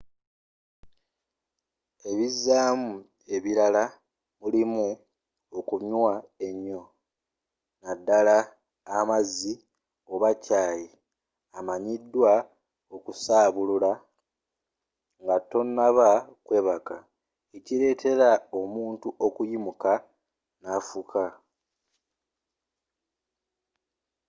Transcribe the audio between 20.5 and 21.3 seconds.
nafuka